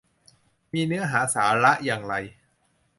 [0.73, 2.13] มีเนื้อหาสาระอย่างไร?